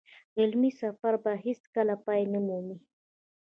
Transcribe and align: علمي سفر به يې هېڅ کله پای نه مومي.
علمي 0.39 0.71
سفر 0.81 1.13
به 1.23 1.31
يې 1.35 1.41
هېڅ 1.45 1.61
کله 1.75 1.93
پای 2.05 2.21
نه 2.33 2.39
مومي. 2.47 2.77